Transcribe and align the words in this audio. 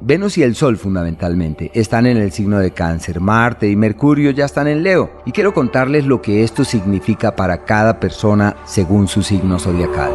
Venus 0.00 0.36
y 0.38 0.42
el 0.42 0.54
Sol 0.54 0.76
fundamentalmente 0.76 1.70
están 1.74 2.06
en 2.06 2.16
el 2.16 2.32
signo 2.32 2.58
de 2.58 2.72
cáncer, 2.72 3.20
Marte 3.20 3.68
y 3.68 3.76
Mercurio 3.76 4.30
ya 4.30 4.44
están 4.44 4.66
en 4.66 4.82
Leo. 4.82 5.22
Y 5.24 5.32
quiero 5.32 5.54
contarles 5.54 6.06
lo 6.06 6.20
que 6.20 6.42
esto 6.42 6.64
significa 6.64 7.36
para 7.36 7.64
cada 7.64 8.00
persona 8.00 8.56
según 8.64 9.08
su 9.08 9.22
signo 9.22 9.58
zodiacal. 9.58 10.12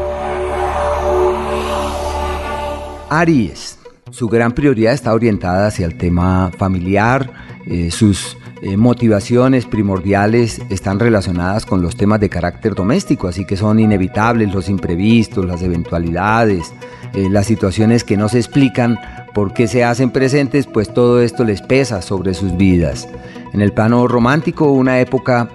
Aries, 3.10 3.80
su 4.12 4.28
gran 4.28 4.52
prioridad 4.52 4.94
está 4.94 5.14
orientada 5.14 5.68
hacia 5.68 5.86
el 5.86 5.98
tema 5.98 6.52
familiar, 6.58 7.32
eh, 7.66 7.90
sus 7.90 8.38
eh, 8.62 8.76
motivaciones 8.76 9.66
primordiales 9.66 10.62
están 10.70 11.00
relacionadas 11.00 11.66
con 11.66 11.82
los 11.82 11.96
temas 11.96 12.20
de 12.20 12.30
carácter 12.30 12.76
doméstico, 12.76 13.28
así 13.28 13.46
que 13.46 13.56
son 13.56 13.80
inevitables 13.80 14.54
los 14.54 14.68
imprevistos, 14.68 15.46
las 15.46 15.62
eventualidades, 15.62 16.74
eh, 17.14 17.30
las 17.30 17.48
situaciones 17.48 18.04
que 18.04 18.18
no 18.18 18.28
se 18.28 18.38
explican 18.38 19.00
por 19.34 19.54
qué 19.54 19.68
se 19.68 19.84
hacen 19.84 20.12
presentes, 20.12 20.68
pues 20.68 20.94
todo 20.94 21.22
esto 21.22 21.44
les 21.44 21.62
pesa 21.62 22.02
sobre 22.02 22.34
sus 22.34 22.56
vidas. 22.58 23.08
En 23.54 23.62
el 23.62 23.74
plano 23.74 24.08
romántico, 24.08 24.72
una 24.72 25.00
época 25.00 25.50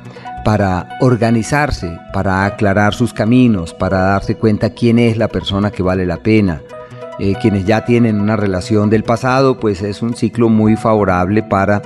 para 0.44 0.88
organizarse, 1.00 1.98
para 2.12 2.44
aclarar 2.44 2.94
sus 2.94 3.12
caminos, 3.12 3.72
para 3.72 4.00
darse 4.00 4.36
cuenta 4.36 4.70
quién 4.70 4.98
es 4.98 5.16
la 5.16 5.28
persona 5.28 5.70
que 5.70 5.82
vale 5.82 6.06
la 6.06 6.18
pena. 6.18 6.60
Eh, 7.18 7.34
quienes 7.40 7.64
ya 7.64 7.84
tienen 7.84 8.20
una 8.20 8.36
relación 8.36 8.90
del 8.90 9.04
pasado, 9.04 9.58
pues 9.58 9.82
es 9.82 10.02
un 10.02 10.14
ciclo 10.14 10.48
muy 10.48 10.76
favorable 10.76 11.42
para 11.42 11.80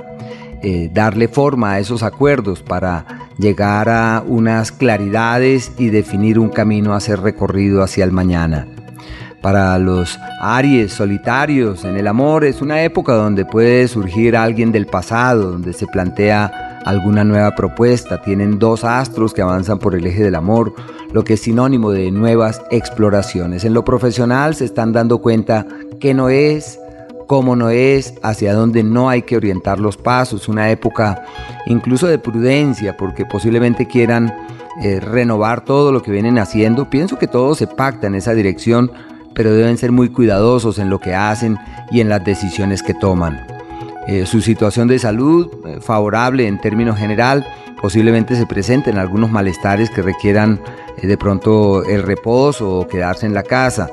eh, 0.61 0.89
darle 0.91 1.27
forma 1.27 1.73
a 1.73 1.79
esos 1.79 2.03
acuerdos, 2.03 2.63
para 2.63 3.05
llegar 3.37 3.87
a 3.89 4.23
unas 4.25 4.71
claridades 4.71 5.71
y 5.77 5.89
definir 5.89 6.37
un 6.39 6.49
camino 6.49 6.93
a 6.93 6.99
ser 6.99 7.21
recorrido 7.21 7.81
hacia 7.83 8.03
el 8.03 8.11
mañana. 8.11 8.67
Para 9.41 9.77
los 9.79 10.19
Aries 10.41 10.91
solitarios 10.91 11.85
en 11.85 11.95
el 11.95 12.07
amor 12.07 12.43
es 12.43 12.61
una 12.61 12.83
época 12.83 13.13
donde 13.13 13.45
puede 13.45 13.87
surgir 13.87 14.35
alguien 14.35 14.73
del 14.73 14.85
pasado, 14.85 15.51
donde 15.51 15.71
se 15.71 15.87
plantea 15.87 16.81
alguna 16.85 17.23
nueva 17.23 17.55
propuesta. 17.55 18.21
Tienen 18.21 18.59
dos 18.59 18.83
astros 18.83 19.33
que 19.33 19.41
avanzan 19.41 19.79
por 19.79 19.95
el 19.95 20.05
eje 20.05 20.23
del 20.23 20.35
amor, 20.35 20.73
lo 21.13 21.23
que 21.23 21.35
es 21.35 21.41
sinónimo 21.41 21.91
de 21.91 22.11
nuevas 22.11 22.61
exploraciones. 22.69 23.63
En 23.63 23.73
lo 23.73 23.85
profesional 23.85 24.55
se 24.55 24.65
están 24.65 24.91
dando 24.91 25.19
cuenta 25.19 25.65
que 26.01 26.13
no 26.13 26.27
es, 26.27 26.77
cómo 27.25 27.55
no 27.55 27.69
es, 27.69 28.15
hacia 28.21 28.53
dónde 28.53 28.83
no 28.83 29.07
hay 29.07 29.21
que 29.21 29.37
orientar 29.37 29.79
los 29.79 29.95
pasos. 29.95 30.49
Una 30.49 30.69
época 30.69 31.23
incluso 31.65 32.07
de 32.07 32.19
prudencia, 32.19 32.97
porque 32.97 33.25
posiblemente 33.25 33.85
quieran 33.85 34.33
eh, 34.81 34.99
renovar 34.99 35.63
todo 35.63 35.93
lo 35.93 36.01
que 36.01 36.11
vienen 36.11 36.39
haciendo. 36.39 36.89
Pienso 36.89 37.17
que 37.17 37.27
todo 37.27 37.55
se 37.55 37.67
pacta 37.67 38.07
en 38.07 38.15
esa 38.15 38.33
dirección 38.33 38.91
pero 39.39 39.53
deben 39.53 39.77
ser 39.77 39.93
muy 39.93 40.09
cuidadosos 40.09 40.79
en 40.79 40.89
lo 40.89 40.99
que 40.99 41.15
hacen 41.15 41.57
y 41.91 42.01
en 42.01 42.09
las 42.09 42.21
decisiones 42.25 42.83
que 42.83 42.93
toman. 42.93 43.39
Eh, 44.05 44.25
su 44.25 44.41
situación 44.41 44.89
de 44.89 44.99
salud, 44.99 45.49
eh, 45.65 45.77
favorable 45.79 46.45
en 46.45 46.59
términos 46.59 46.97
general, 46.97 47.47
posiblemente 47.81 48.35
se 48.35 48.45
presenten 48.45 48.97
algunos 48.97 49.31
malestares 49.31 49.89
que 49.91 50.01
requieran 50.01 50.59
eh, 50.97 51.07
de 51.07 51.17
pronto 51.17 51.85
el 51.85 52.03
reposo 52.03 52.79
o 52.79 52.87
quedarse 52.89 53.27
en 53.27 53.33
la 53.33 53.43
casa. 53.43 53.89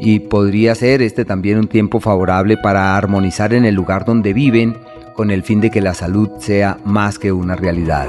Y 0.00 0.18
podría 0.18 0.74
ser 0.74 1.02
este 1.02 1.24
también 1.24 1.58
un 1.58 1.68
tiempo 1.68 2.00
favorable 2.00 2.56
para 2.56 2.96
armonizar 2.96 3.54
en 3.54 3.64
el 3.66 3.76
lugar 3.76 4.04
donde 4.04 4.32
viven 4.32 4.76
con 5.14 5.30
el 5.30 5.44
fin 5.44 5.60
de 5.60 5.70
que 5.70 5.80
la 5.80 5.94
salud 5.94 6.30
sea 6.40 6.78
más 6.84 7.16
que 7.16 7.30
una 7.30 7.54
realidad. 7.54 8.08